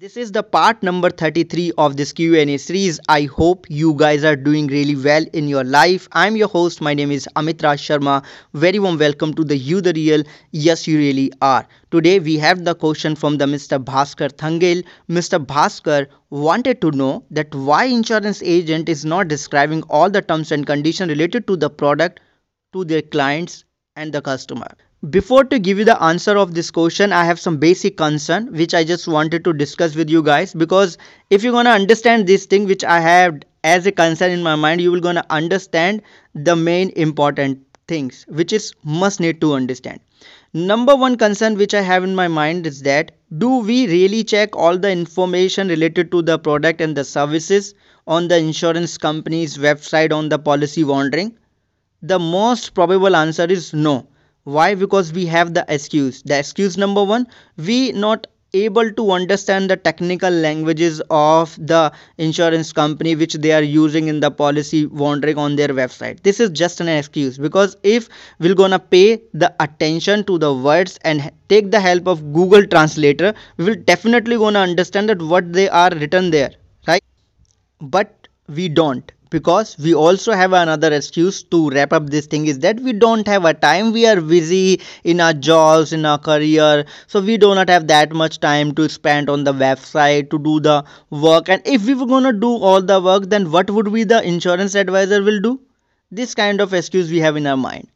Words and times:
This 0.00 0.16
is 0.16 0.32
the 0.32 0.42
part 0.42 0.82
number 0.82 1.10
33 1.10 1.72
of 1.76 1.98
this 1.98 2.14
Q&A 2.14 2.56
series. 2.56 2.98
I 3.10 3.24
hope 3.24 3.66
you 3.68 3.92
guys 3.92 4.24
are 4.24 4.34
doing 4.34 4.66
really 4.68 4.96
well 4.96 5.26
in 5.34 5.46
your 5.46 5.62
life. 5.62 6.08
I'm 6.12 6.36
your 6.36 6.48
host. 6.48 6.80
My 6.80 6.94
name 6.94 7.10
is 7.10 7.28
Amit 7.36 7.62
Raj 7.62 7.82
Sharma. 7.82 8.24
Very 8.54 8.78
warm 8.78 8.96
welcome 8.96 9.34
to 9.34 9.44
the 9.44 9.58
You 9.58 9.82
the 9.82 9.92
Real. 9.92 10.22
Yes, 10.52 10.88
you 10.88 10.96
really 10.96 11.30
are. 11.42 11.68
Today 11.90 12.18
we 12.18 12.38
have 12.38 12.64
the 12.64 12.74
question 12.74 13.14
from 13.14 13.36
the 13.36 13.44
Mr. 13.44 13.78
Bhaskar 13.78 14.30
Thangel. 14.32 14.82
Mr. 15.10 15.44
Bhaskar 15.44 16.06
wanted 16.30 16.80
to 16.80 16.92
know 16.92 17.22
that 17.30 17.54
why 17.54 17.84
insurance 17.84 18.42
agent 18.42 18.88
is 18.88 19.04
not 19.04 19.28
describing 19.28 19.82
all 19.90 20.08
the 20.08 20.22
terms 20.22 20.50
and 20.50 20.66
conditions 20.66 21.10
related 21.10 21.46
to 21.46 21.56
the 21.56 21.68
product 21.68 22.20
to 22.72 22.86
their 22.86 23.02
clients 23.02 23.64
and 23.96 24.14
the 24.14 24.22
customer. 24.22 24.74
Before 25.08 25.44
to 25.44 25.58
give 25.58 25.78
you 25.78 25.86
the 25.86 26.02
answer 26.02 26.36
of 26.36 26.52
this 26.52 26.70
question, 26.70 27.10
I 27.10 27.24
have 27.24 27.40
some 27.40 27.56
basic 27.56 27.96
concern 27.96 28.52
which 28.52 28.74
I 28.74 28.84
just 28.84 29.08
wanted 29.08 29.44
to 29.44 29.54
discuss 29.54 29.94
with 29.96 30.10
you 30.10 30.22
guys 30.22 30.52
because 30.52 30.98
if 31.30 31.42
you're 31.42 31.54
gonna 31.54 31.70
understand 31.70 32.26
this 32.26 32.44
thing 32.44 32.66
which 32.66 32.84
I 32.84 33.00
have 33.00 33.40
as 33.64 33.86
a 33.86 33.92
concern 33.92 34.30
in 34.30 34.42
my 34.42 34.56
mind, 34.56 34.82
you 34.82 34.92
will 34.92 35.00
gonna 35.00 35.24
understand 35.30 36.02
the 36.34 36.54
main 36.54 36.90
important 36.96 37.60
things 37.88 38.26
which 38.28 38.52
is 38.52 38.74
must 38.84 39.20
need 39.20 39.40
to 39.40 39.54
understand. 39.54 40.00
Number 40.52 40.94
one 40.94 41.16
concern 41.16 41.56
which 41.56 41.72
I 41.72 41.80
have 41.80 42.04
in 42.04 42.14
my 42.14 42.28
mind 42.28 42.66
is 42.66 42.82
that 42.82 43.12
do 43.38 43.60
we 43.60 43.86
really 43.86 44.22
check 44.22 44.54
all 44.54 44.76
the 44.76 44.90
information 44.90 45.68
related 45.68 46.10
to 46.10 46.20
the 46.20 46.38
product 46.38 46.82
and 46.82 46.94
the 46.94 47.04
services 47.04 47.72
on 48.06 48.28
the 48.28 48.36
insurance 48.36 48.98
company's 48.98 49.56
website 49.56 50.12
on 50.12 50.28
the 50.28 50.38
policy 50.38 50.84
wording? 50.84 51.38
The 52.02 52.18
most 52.18 52.74
probable 52.74 53.16
answer 53.16 53.44
is 53.44 53.72
no 53.72 54.06
why? 54.50 54.74
Because 54.74 55.12
we 55.12 55.26
have 55.26 55.54
the 55.54 55.64
excuse. 55.68 56.22
The 56.22 56.38
excuse 56.38 56.76
number 56.76 57.02
one 57.04 57.26
we 57.56 57.92
not 57.92 58.26
able 58.52 58.90
to 58.92 59.10
understand 59.12 59.70
the 59.70 59.76
technical 59.76 60.30
languages 60.30 61.00
of 61.08 61.54
the 61.64 61.92
insurance 62.18 62.72
company 62.72 63.14
which 63.14 63.34
they 63.34 63.52
are 63.52 63.62
using 63.62 64.08
in 64.08 64.18
the 64.20 64.30
policy 64.30 64.86
wording 64.86 65.38
on 65.38 65.54
their 65.56 65.68
website. 65.68 66.22
This 66.24 66.40
is 66.40 66.50
just 66.50 66.80
an 66.80 66.88
excuse. 66.88 67.38
Because 67.38 67.76
if 67.84 68.08
we're 68.40 68.54
gonna 68.56 68.78
pay 68.80 69.22
the 69.34 69.54
attention 69.60 70.24
to 70.24 70.38
the 70.38 70.52
words 70.52 70.98
and 71.04 71.30
take 71.48 71.70
the 71.70 71.80
help 71.80 72.06
of 72.08 72.32
google 72.32 72.66
translator 72.66 73.34
we 73.56 73.64
will 73.64 73.80
definitely 73.92 74.36
gonna 74.36 74.58
understand 74.60 75.08
that 75.08 75.22
what 75.22 75.52
they 75.52 75.68
are 75.68 75.90
written 75.90 76.30
there 76.30 76.50
right? 76.88 77.02
But 77.80 78.28
we 78.48 78.68
don't 78.68 79.12
because 79.30 79.78
we 79.78 79.94
also 79.94 80.32
have 80.32 80.52
another 80.52 80.92
excuse 80.92 81.42
to 81.44 81.70
wrap 81.70 81.92
up 81.92 82.10
this 82.10 82.26
thing 82.26 82.46
is 82.46 82.58
that 82.58 82.80
we 82.80 82.92
don't 82.92 83.28
have 83.28 83.44
a 83.44 83.54
time. 83.54 83.92
We 83.92 84.06
are 84.06 84.20
busy 84.20 84.80
in 85.04 85.20
our 85.20 85.32
jobs 85.32 85.92
in 85.92 86.04
our 86.04 86.18
career. 86.18 86.84
So 87.06 87.20
we 87.20 87.36
do 87.38 87.54
not 87.54 87.68
have 87.68 87.86
that 87.86 88.12
much 88.12 88.40
time 88.40 88.74
to 88.74 88.88
spend 88.88 89.30
on 89.30 89.44
the 89.44 89.52
website 89.52 90.30
to 90.30 90.38
do 90.38 90.58
the 90.58 90.84
work. 91.10 91.48
And 91.48 91.62
if 91.64 91.86
we 91.86 91.94
were 91.94 92.06
gonna 92.06 92.32
do 92.32 92.50
all 92.50 92.82
the 92.82 93.00
work 93.00 93.28
then 93.28 93.52
what 93.52 93.70
would 93.70 93.92
be 93.92 94.02
the 94.04 94.22
insurance 94.26 94.74
advisor 94.74 95.22
will 95.22 95.40
do? 95.40 95.60
This 96.10 96.34
kind 96.34 96.60
of 96.60 96.74
excuse 96.74 97.08
we 97.08 97.20
have 97.20 97.36
in 97.36 97.46
our 97.46 97.56
mind. 97.56 97.86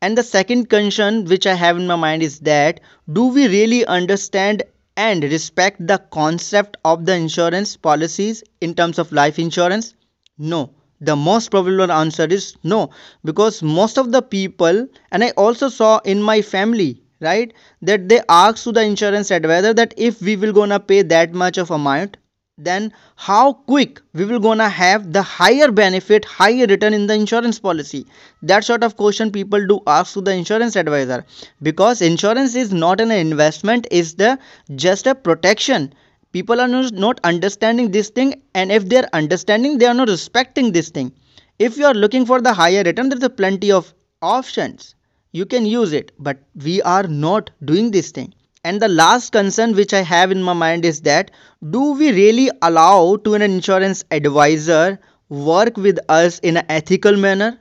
And 0.00 0.16
the 0.16 0.22
second 0.22 0.68
concern 0.70 1.24
which 1.24 1.46
i 1.46 1.54
have 1.54 1.76
in 1.76 1.88
my 1.88 1.96
mind 1.96 2.22
is 2.22 2.38
that 2.40 2.78
do 3.12 3.26
we 3.26 3.48
really 3.48 3.84
understand 3.84 4.62
and 4.96 5.24
respect 5.24 5.84
the 5.84 5.98
concept 6.12 6.76
of 6.84 7.04
the 7.04 7.16
insurance 7.16 7.76
policies 7.76 8.44
in 8.60 8.74
terms 8.74 9.00
of 9.00 9.10
life 9.10 9.40
insurance? 9.40 9.94
No 10.38 10.70
the 11.06 11.16
most 11.16 11.50
probable 11.50 11.90
answer 11.92 12.24
is 12.24 12.56
no. 12.62 12.90
Because 13.24 13.62
most 13.62 13.98
of 13.98 14.12
the 14.12 14.22
people 14.22 14.86
and 15.10 15.24
i 15.24 15.30
also 15.30 15.68
saw 15.68 15.98
in 16.00 16.22
my 16.22 16.40
family 16.42 17.00
right 17.20 17.52
that 17.82 18.08
they 18.08 18.20
ask 18.28 18.64
to 18.64 18.72
the 18.72 18.82
insurance 18.82 19.30
advisor 19.30 19.72
that 19.74 19.94
if 19.96 20.20
we 20.22 20.36
will 20.36 20.52
gonna 20.52 20.80
pay 20.80 21.02
that 21.02 21.32
much 21.32 21.58
of 21.58 21.70
amount 21.70 22.16
then 22.58 22.92
how 23.16 23.52
quick 23.52 24.00
we 24.12 24.24
will 24.24 24.38
gonna 24.40 24.68
have 24.68 25.12
the 25.12 25.22
higher 25.22 25.70
benefit 25.70 26.24
higher 26.24 26.66
return 26.66 26.94
in 26.94 27.06
the 27.06 27.14
insurance 27.14 27.58
policy? 27.58 28.06
That 28.42 28.64
sort 28.64 28.84
of 28.84 28.96
question 28.96 29.32
people 29.32 29.66
do 29.66 29.80
ask 29.86 30.14
to 30.14 30.20
the 30.20 30.32
insurance 30.32 30.76
advisor. 30.76 31.24
Because 31.62 32.00
insurance 32.00 32.54
is 32.54 32.72
not 32.72 33.00
an 33.00 33.10
investment 33.10 33.86
is 33.90 34.14
the 34.14 34.38
just 34.76 35.06
a 35.08 35.14
protection 35.16 35.92
people 36.34 36.60
are 36.60 36.68
not 36.68 37.20
understanding 37.22 37.92
this 37.92 38.10
thing 38.10 38.34
and 38.54 38.72
if 38.72 38.88
they 38.88 38.96
are 39.00 39.08
understanding 39.12 39.78
they 39.78 39.86
are 39.86 39.94
not 39.94 40.08
respecting 40.08 40.72
this 40.72 40.88
thing. 40.90 41.12
If 41.60 41.76
you 41.76 41.86
are 41.86 41.94
looking 41.94 42.26
for 42.26 42.40
the 42.40 42.52
higher 42.52 42.82
return 42.82 43.08
there 43.08 43.18
is 43.18 43.24
a 43.24 43.30
plenty 43.30 43.70
of 43.70 43.94
options. 44.20 44.96
You 45.30 45.46
can 45.46 45.64
use 45.64 45.92
it 45.92 46.10
but 46.18 46.38
we 46.64 46.82
are 46.82 47.04
not 47.04 47.50
doing 47.64 47.92
this 47.92 48.10
thing. 48.10 48.34
And 48.64 48.82
the 48.82 48.88
last 48.88 49.30
concern 49.30 49.76
which 49.76 49.94
i 49.94 50.02
have 50.02 50.32
in 50.32 50.42
my 50.42 50.54
mind 50.54 50.84
is 50.84 51.00
that 51.02 51.30
do 51.70 51.92
we 51.92 52.10
really 52.10 52.50
allow 52.62 53.16
to 53.28 53.34
an 53.34 53.42
insurance 53.42 54.02
advisor 54.10 54.98
work 55.28 55.76
with 55.76 56.00
us 56.08 56.40
in 56.40 56.56
an 56.56 56.66
ethical 56.68 57.16
manner 57.16 57.60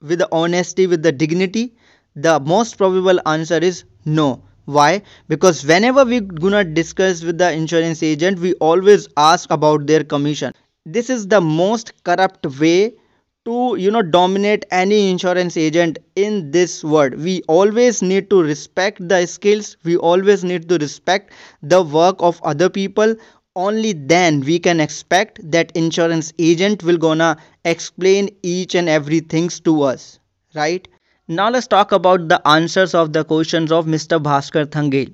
with 0.00 0.20
the 0.20 0.28
honesty 0.32 0.86
with 0.86 1.02
the 1.02 1.12
dignity? 1.12 1.74
The 2.14 2.40
most 2.40 2.78
probable 2.78 3.20
answer 3.26 3.58
is 3.58 3.84
no 4.06 4.45
why? 4.66 5.02
Because 5.28 5.64
whenever 5.64 6.04
we 6.04 6.20
gonna 6.20 6.62
discuss 6.64 7.22
with 7.22 7.38
the 7.38 7.50
insurance 7.52 8.02
agent 8.02 8.38
we 8.38 8.52
always 8.54 9.08
ask 9.16 9.50
about 9.50 9.86
their 9.86 10.04
commission. 10.04 10.52
This 10.84 11.10
is 11.10 11.26
the 11.28 11.40
most 11.40 11.92
corrupt 12.04 12.46
way 12.60 12.94
to 13.46 13.76
you 13.78 13.90
know 13.90 14.02
dominate 14.02 14.64
any 14.70 15.10
insurance 15.10 15.56
agent 15.56 15.98
in 16.16 16.50
this 16.50 16.84
world. 16.84 17.14
We 17.14 17.42
always 17.48 18.02
need 18.02 18.28
to 18.30 18.42
respect 18.42 19.08
the 19.08 19.24
skills. 19.26 19.76
We 19.84 19.96
always 19.96 20.44
need 20.44 20.68
to 20.68 20.78
respect 20.78 21.32
the 21.62 21.82
work 21.82 22.16
of 22.20 22.40
other 22.42 22.68
people. 22.68 23.14
Only 23.54 23.92
then 23.94 24.40
we 24.40 24.58
can 24.58 24.80
expect 24.80 25.40
that 25.50 25.72
insurance 25.74 26.32
agent 26.38 26.82
will 26.82 26.98
gonna 26.98 27.36
explain 27.64 28.30
each 28.42 28.74
and 28.74 28.88
everything 28.88 29.48
to 29.64 29.82
us 29.82 30.18
right 30.54 30.86
now 31.28 31.50
let's 31.50 31.66
talk 31.66 31.90
about 31.90 32.28
the 32.28 32.40
answers 32.46 32.94
of 32.94 33.12
the 33.12 33.24
questions 33.24 33.72
of 33.72 33.86
Mr. 33.86 34.22
Bhaskar 34.22 34.66
Thangel. 34.66 35.12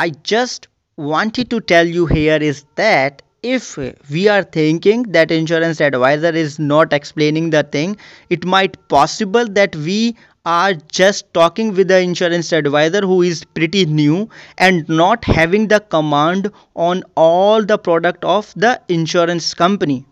I 0.00 0.10
just 0.10 0.66
wanted 0.96 1.50
to 1.50 1.60
tell 1.60 1.86
you 1.86 2.06
here 2.06 2.36
is 2.36 2.64
that 2.74 3.22
if 3.42 3.76
we 4.10 4.26
are 4.28 4.42
thinking 4.42 5.04
that 5.04 5.30
insurance 5.30 5.80
advisor 5.80 6.30
is 6.30 6.58
not 6.58 6.92
explaining 6.92 7.50
the 7.50 7.62
thing, 7.62 7.96
it 8.28 8.44
might 8.44 8.88
possible 8.88 9.46
that 9.46 9.76
we 9.76 10.16
are 10.44 10.74
just 10.74 11.32
talking 11.32 11.74
with 11.74 11.88
the 11.88 12.00
insurance 12.00 12.52
advisor 12.52 13.00
who 13.02 13.22
is 13.22 13.44
pretty 13.44 13.86
new 13.86 14.28
and 14.58 14.88
not 14.88 15.24
having 15.24 15.68
the 15.68 15.78
command 15.78 16.50
on 16.74 17.04
all 17.14 17.64
the 17.64 17.78
product 17.78 18.24
of 18.24 18.52
the 18.56 18.80
insurance 18.88 19.54
company 19.54 20.04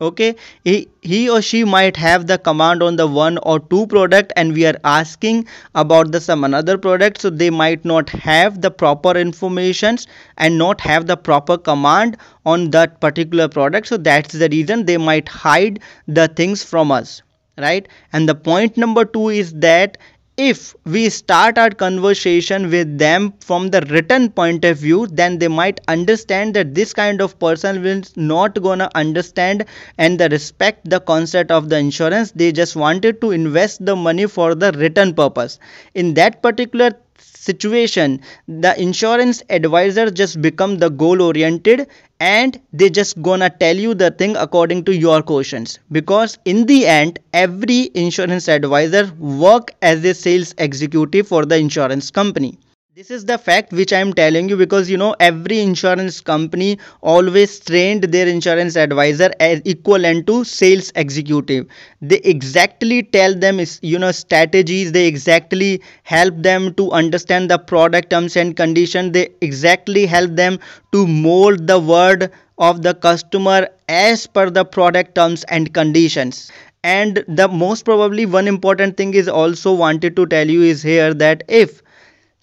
okay? 0.00 0.36
He, 0.64 0.88
he 1.02 1.28
or 1.28 1.42
she 1.42 1.64
might 1.64 1.96
have 1.96 2.26
the 2.26 2.38
command 2.38 2.82
on 2.82 2.96
the 2.96 3.06
one 3.06 3.38
or 3.38 3.58
two 3.60 3.86
product 3.86 4.32
and 4.36 4.52
we 4.52 4.66
are 4.66 4.78
asking 4.84 5.46
about 5.74 6.12
the 6.12 6.20
some 6.20 6.44
another 6.44 6.78
product 6.78 7.20
so 7.20 7.30
they 7.30 7.50
might 7.50 7.84
not 7.84 8.08
have 8.10 8.60
the 8.60 8.70
proper 8.70 9.16
informations 9.16 10.06
and 10.38 10.58
not 10.58 10.80
have 10.80 11.06
the 11.06 11.16
proper 11.16 11.58
command 11.58 12.16
on 12.46 12.70
that 12.70 13.00
particular 13.00 13.48
product. 13.48 13.86
So 13.88 13.96
that's 13.96 14.32
the 14.32 14.48
reason 14.48 14.84
they 14.86 14.96
might 14.98 15.28
hide 15.28 15.80
the 16.06 16.28
things 16.28 16.62
from 16.62 16.90
us 16.92 17.22
right? 17.56 17.86
And 18.12 18.28
the 18.28 18.34
point 18.34 18.76
number 18.76 19.04
2 19.04 19.28
is 19.28 19.52
that 19.54 19.98
if 20.36 20.74
we 20.84 21.08
start 21.10 21.58
our 21.58 21.70
conversation 21.70 22.70
with 22.70 22.98
them 22.98 23.32
from 23.40 23.68
the 23.70 23.80
written 23.90 24.30
point 24.30 24.64
of 24.64 24.76
view 24.78 25.06
then 25.08 25.38
they 25.38 25.48
might 25.48 25.80
understand 25.88 26.54
that 26.54 26.74
this 26.74 26.92
kind 26.92 27.20
of 27.20 27.38
person 27.38 27.82
will 27.82 28.02
not 28.16 28.60
gonna 28.62 28.88
understand 28.94 29.64
and 29.98 30.18
the 30.20 30.28
respect 30.28 30.88
the 30.90 31.00
concept 31.00 31.50
of 31.50 31.68
the 31.68 31.76
insurance. 31.78 32.32
They 32.32 32.52
just 32.52 32.74
wanted 32.76 33.20
to 33.22 33.30
invest 33.32 33.84
the 33.84 33.96
money 33.96 34.26
for 34.26 34.54
the 34.54 34.72
written 34.72 35.14
purpose. 35.14 35.58
In 35.94 36.14
that 36.14 36.42
particular 36.42 36.92
situation 37.18 38.20
the 38.48 38.80
insurance 38.80 39.42
advisor 39.50 40.10
just 40.10 40.40
become 40.42 40.78
the 40.78 40.88
goal 40.88 41.22
oriented 41.22 41.86
and 42.26 42.60
they 42.72 42.88
just 42.90 43.20
gonna 43.22 43.48
tell 43.50 43.76
you 43.76 43.94
the 43.94 44.10
thing 44.10 44.36
according 44.36 44.84
to 44.84 44.94
your 44.96 45.22
questions. 45.22 45.78
Because 45.92 46.38
in 46.44 46.66
the 46.66 46.86
end 46.86 47.18
every 47.32 47.90
insurance 47.94 48.48
advisor 48.48 49.12
work 49.18 49.72
as 49.82 50.04
a 50.04 50.14
sales 50.14 50.54
executive 50.58 51.28
for 51.28 51.44
the 51.44 51.56
insurance 51.58 52.10
company 52.10 52.58
this 52.96 53.10
is 53.10 53.24
the 53.28 53.36
fact 53.46 53.72
which 53.78 53.92
i 53.92 53.98
am 54.04 54.12
telling 54.18 54.48
you 54.48 54.56
because 54.56 54.88
you 54.90 54.96
know 54.96 55.14
every 55.26 55.58
insurance 55.60 56.20
company 56.20 56.78
always 57.12 57.58
trained 57.60 58.04
their 58.14 58.28
insurance 58.32 58.76
advisor 58.76 59.28
as 59.40 59.60
equivalent 59.64 60.26
to 60.28 60.44
sales 60.44 60.92
executive. 60.94 61.66
They 62.00 62.18
exactly 62.18 63.02
tell 63.02 63.34
them 63.34 63.60
you 63.82 63.98
know 63.98 64.12
strategies. 64.12 64.92
They 64.92 65.06
exactly 65.08 65.82
help 66.04 66.34
them 66.38 66.72
to 66.74 66.90
understand 66.92 67.50
the 67.50 67.58
product 67.58 68.10
terms 68.10 68.36
and 68.36 68.56
condition. 68.56 69.10
They 69.12 69.28
exactly 69.40 70.06
help 70.06 70.36
them 70.36 70.58
to 70.92 71.06
mold 71.06 71.66
the 71.66 71.80
word 71.80 72.30
of 72.58 72.82
the 72.82 72.94
customer 72.94 73.68
as 73.88 74.26
per 74.28 74.50
the 74.50 74.64
product 74.64 75.16
terms 75.16 75.42
and 75.44 75.74
conditions. 75.74 76.52
And 76.84 77.24
the 77.26 77.48
most 77.48 77.84
probably 77.84 78.24
one 78.26 78.46
important 78.46 78.96
thing 78.96 79.14
is 79.14 79.26
also 79.28 79.72
wanted 79.72 80.14
to 80.16 80.26
tell 80.26 80.48
you 80.48 80.62
is 80.62 80.82
here 80.82 81.12
that 81.14 81.42
if 81.48 81.82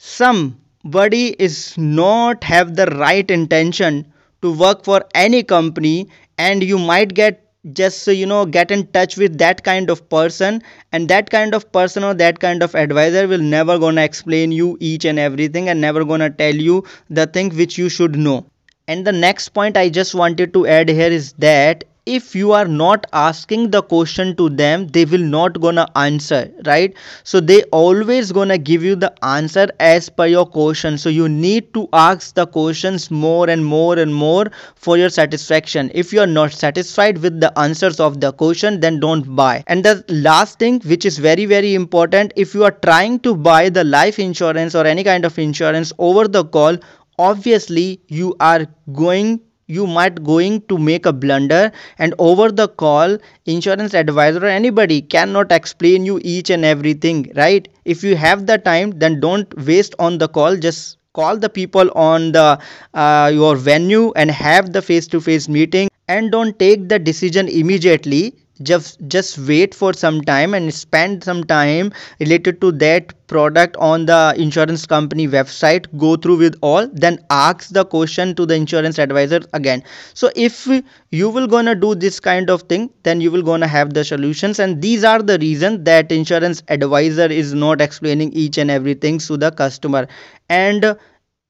somebody 0.04 1.28
is 1.48 1.78
not 1.78 2.44
have 2.44 2.76
the 2.76 2.86
right 2.88 3.30
intention 3.32 4.06
to 4.42 4.52
work 4.54 4.84
for 4.84 5.04
any 5.16 5.44
company 5.44 6.10
and 6.38 6.64
you 6.64 6.78
might 6.78 7.14
get 7.14 7.48
just 7.74 8.08
you 8.08 8.26
know 8.26 8.44
get 8.46 8.72
in 8.72 8.86
touch 8.88 9.16
with 9.18 9.38
that 9.38 9.64
kind 9.64 9.90
of 9.92 10.08
person 10.10 10.62
and 10.92 11.08
that 11.10 11.30
kind 11.30 11.54
of 11.54 11.72
person 11.72 12.04
or 12.04 12.14
that 12.16 12.40
kind 12.40 12.64
of 12.64 12.74
advisor 12.74 13.28
will 13.28 13.46
never 13.56 13.78
gonna 13.78 14.02
explain 14.02 14.52
you 14.52 14.76
each 14.80 15.06
and 15.06 15.20
everything 15.20 15.70
and 15.70 15.80
never 15.80 16.04
gonna 16.04 16.30
tell 16.30 16.56
you 16.56 16.84
the 17.10 17.28
thing 17.28 17.56
which 17.56 17.78
you 17.78 17.88
should 17.88 18.16
know. 18.16 18.46
And 18.88 19.06
the 19.06 19.12
next 19.12 19.50
point 19.50 19.78
i 19.78 19.88
just 19.90 20.16
wanted 20.16 20.54
to 20.54 20.66
add 20.66 20.90
here 20.90 21.12
is 21.12 21.34
that 21.34 21.84
if 22.06 22.36
you 22.36 22.52
are 22.52 22.68
not 22.68 23.06
asking 23.14 23.70
the 23.72 23.82
question 23.82 24.36
to 24.36 24.50
them 24.50 24.88
they 24.88 25.06
will 25.06 25.26
not 25.34 25.60
gonna 25.62 25.86
answer 25.96 26.52
right? 26.66 26.96
So 27.24 27.40
they 27.40 27.62
always 27.66 28.32
gonna 28.32 28.58
give 28.58 28.84
you 28.84 28.96
the 28.96 29.14
answer 29.24 29.68
as 29.80 30.10
per 30.10 30.26
your 30.26 30.46
question. 30.46 30.98
So 30.98 31.10
you 31.10 31.30
need 31.30 31.74
to 31.76 31.88
ask 31.94 32.34
the 32.34 32.48
questions 32.48 33.12
more 33.12 33.50
and 33.50 33.64
more 33.66 33.98
and 34.00 34.14
more 34.14 34.48
for 34.76 34.98
your 34.98 35.10
satisfaction. 35.10 35.92
If 35.94 36.12
you 36.12 36.22
are 36.22 36.28
not 36.28 36.54
satisfied 36.54 37.20
with 37.20 37.40
the 37.40 37.58
answers 37.60 38.00
of 38.00 38.20
the 38.20 38.34
question 38.34 38.80
then 38.80 39.00
don't 39.00 39.36
buy. 39.36 39.64
And 39.68 39.86
the 39.86 40.04
last 40.10 40.60
thing 40.60 40.82
which 40.82 41.06
is 41.06 41.18
very 41.20 41.46
very 41.46 41.76
important 41.76 42.34
if 42.36 42.54
you 42.56 42.64
are 42.64 42.72
trying 42.72 43.20
to 43.20 43.36
buy 43.36 43.70
the 43.70 43.84
life 43.84 44.18
insurance 44.20 44.76
or 44.76 44.86
any 44.86 45.04
kind 45.04 45.24
of 45.26 45.38
insurance 45.38 45.94
over 46.00 46.28
the 46.28 46.46
call 46.46 46.78
obviously 47.20 48.02
you 48.08 48.36
are 48.40 48.66
going 48.94 49.40
you 49.78 49.86
might 49.88 50.24
going 50.24 50.62
to 50.72 50.78
make 50.78 51.06
a 51.06 51.14
blunder 51.14 51.72
and 51.98 52.14
over 52.20 52.52
the 52.52 52.68
call 52.68 53.18
insurance 53.46 53.94
advisor 53.94 54.44
or 54.46 54.50
anybody 54.50 55.02
cannot 55.02 55.52
explain 55.52 56.06
you 56.06 56.20
each 56.24 56.50
and 56.50 56.66
everything 56.66 57.32
right? 57.36 57.68
If 57.86 58.04
you 58.04 58.16
have 58.16 58.46
the 58.48 58.58
time 58.58 58.92
then 58.92 59.20
don't 59.20 59.54
waste 59.66 59.96
on 60.00 60.18
the 60.18 60.28
call. 60.28 60.56
Just 60.58 60.98
call 61.14 61.38
the 61.38 61.50
people 61.50 61.90
on 61.96 62.32
the 62.32 62.60
uh, 62.94 63.32
your 63.34 63.56
venue 63.56 64.12
and 64.16 64.32
have 64.32 64.72
the 64.74 64.82
face 64.82 65.08
to 65.08 65.22
face 65.22 65.48
meeting 65.50 65.90
and 66.08 66.32
don't 66.32 66.58
take 66.60 66.88
the 66.90 67.00
decision 67.00 67.48
immediately 67.48 68.34
just 68.64 69.00
just 69.08 69.38
wait 69.40 69.74
for 69.76 69.94
some 69.94 70.22
time 70.22 70.54
and 70.54 70.74
spend 70.74 71.24
some 71.24 71.44
time 71.44 71.92
related 72.20 72.60
to 72.62 72.72
that 72.74 73.14
product 73.28 73.76
on 73.78 74.06
the 74.06 74.34
insurance 74.38 74.86
company 74.86 75.28
website 75.28 75.86
go 75.98 76.16
through 76.16 76.38
with 76.38 76.56
all 76.62 76.88
then 76.94 77.18
ask 77.30 77.70
the 77.70 77.86
question 77.86 78.36
to 78.36 78.46
the 78.46 78.54
insurance 78.56 79.00
advisor 79.00 79.40
again. 79.54 79.84
So 80.14 80.30
if 80.36 80.68
you 81.12 81.30
will 81.30 81.48
gonna 81.48 81.76
do 81.76 81.96
this 81.96 82.20
kind 82.20 82.50
of 82.50 82.64
thing 82.64 82.90
then 83.04 83.22
you 83.22 83.32
will 83.32 83.44
gonna 83.44 83.68
have 83.68 83.94
the 83.94 84.04
solutions 84.04 84.60
and 84.60 84.82
these 84.82 85.04
are 85.04 85.22
the 85.22 85.38
reason 85.40 85.84
that 85.86 86.12
insurance 86.12 86.62
advisor 86.68 87.26
is 87.28 87.54
not 87.54 87.82
explaining 87.82 88.34
each 88.34 88.58
and 88.58 88.70
everything 88.72 89.20
to 89.20 89.38
the 89.38 89.52
customer. 89.52 90.08
And 90.50 90.98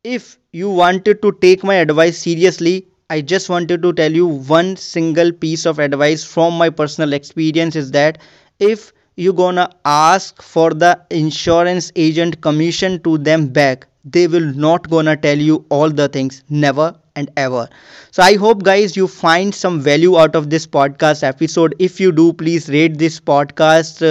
if 0.03 0.37
you 0.51 0.69
wanted 0.69 1.21
to 1.21 1.31
take 1.41 1.63
my 1.63 1.75
advice 1.75 2.17
seriously 2.19 2.87
I 3.11 3.21
just 3.21 3.49
wanted 3.49 3.83
to 3.83 3.93
tell 3.93 4.11
you 4.11 4.25
one 4.25 4.75
single 4.77 5.31
piece 5.31 5.65
of 5.67 5.79
advice 5.79 6.23
from 6.23 6.57
my 6.57 6.69
personal 6.71 7.13
experience 7.13 7.75
is 7.75 7.91
that 7.91 8.17
if 8.59 8.91
you 9.17 9.33
gonna 9.33 9.69
ask 9.85 10.41
for 10.41 10.71
the 10.73 10.99
insurance 11.11 11.91
agent 11.95 12.41
commission 12.41 12.99
to 13.03 13.17
them 13.19 13.49
back 13.49 13.87
they 14.03 14.27
will 14.27 14.51
not 14.65 14.89
gonna 14.89 15.15
tell 15.15 15.37
you 15.37 15.65
all 15.69 15.89
the 15.89 16.07
things 16.09 16.43
never 16.49 16.95
and 17.15 17.29
ever. 17.35 17.67
So 18.11 18.23
i 18.23 18.35
hope 18.35 18.63
guys 18.63 18.95
you 18.97 19.07
find 19.07 19.53
some 19.53 19.79
value 19.81 20.17
out 20.19 20.35
of 20.35 20.49
this 20.49 20.65
podcast 20.67 21.23
episode. 21.23 21.75
If 21.79 21.99
you 21.99 22.11
do 22.11 22.31
please 22.33 22.69
rate 22.69 22.97
this 22.97 23.19
podcast. 23.19 24.01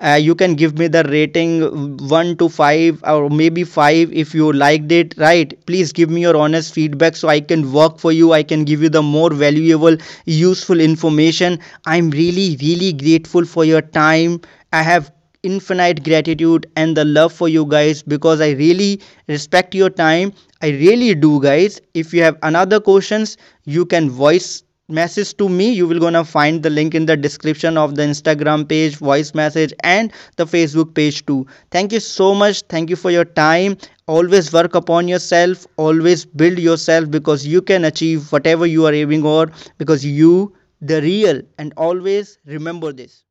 Uh, 0.00 0.14
you 0.20 0.34
can 0.34 0.54
give 0.54 0.78
me 0.78 0.86
the 0.88 1.02
rating 1.04 1.96
1 2.08 2.36
to 2.36 2.48
5 2.48 3.02
or 3.04 3.30
maybe 3.30 3.64
5 3.64 4.12
if 4.12 4.34
you 4.34 4.52
liked 4.52 4.92
it. 4.92 5.14
Right 5.16 5.54
please 5.66 5.92
give 5.92 6.10
me 6.10 6.20
your 6.22 6.36
honest 6.36 6.74
feedback 6.74 7.16
so 7.16 7.28
i 7.28 7.40
can 7.40 7.72
work 7.72 7.98
for 7.98 8.12
you. 8.12 8.32
I 8.32 8.42
can 8.42 8.64
give 8.64 8.82
you 8.82 8.88
the 8.88 9.02
more 9.02 9.30
valuable 9.32 9.96
useful 10.26 10.80
information. 10.80 11.58
I'm 11.86 12.10
really 12.10 12.56
really 12.60 12.92
grateful 12.92 13.44
for 13.44 13.64
your 13.64 13.82
time. 13.82 14.40
I 14.72 14.82
have 14.82 15.10
infinite 15.44 16.02
gratitude 16.04 16.66
and 16.76 16.96
the 16.96 17.04
love 17.04 17.32
for 17.32 17.48
you 17.48 17.64
guys 17.66 18.02
because 18.02 18.40
I 18.40 18.50
really 18.52 19.00
respect 19.28 19.74
your 19.74 19.90
time. 19.90 20.32
I 20.62 20.68
really 20.70 21.14
do 21.14 21.40
guys. 21.40 21.80
If 21.94 22.12
you 22.14 22.22
have 22.22 22.38
another 22.42 22.80
questions, 22.80 23.36
you 23.64 23.84
can 23.86 24.10
voice 24.10 24.62
message 24.88 25.36
to 25.36 25.48
me. 25.48 25.72
You 25.72 25.86
will 25.86 26.00
gonna 26.00 26.24
find 26.24 26.62
the 26.62 26.70
link 26.70 26.94
in 26.94 27.06
the 27.06 27.16
description 27.16 27.76
of 27.78 27.94
the 27.96 28.02
instagram 28.02 28.68
page 28.68 28.96
voice 28.96 29.34
message 29.34 29.72
and 29.82 30.12
the 30.36 30.44
facebook 30.46 30.94
page 30.94 31.24
too. 31.26 31.46
Thank 31.70 31.92
you 31.92 32.00
so 32.00 32.34
much. 32.34 32.62
Thank 32.62 32.90
you 32.90 32.96
for 32.96 33.10
your 33.10 33.24
time. 33.24 33.76
Always 34.06 34.52
work 34.52 34.74
upon 34.74 35.08
yourself. 35.08 35.66
Always 35.76 36.24
build 36.26 36.58
yourself 36.58 37.10
because 37.10 37.46
you 37.46 37.62
can 37.62 37.84
achieve 37.84 38.30
whatever 38.32 38.66
you 38.66 38.86
are 38.86 38.92
aiming 38.94 39.22
for 39.22 39.50
because 39.78 40.04
you 40.04 40.54
the 40.80 41.00
real 41.02 41.40
and 41.58 41.72
always 41.76 42.38
remember 42.46 42.92
this 42.92 43.23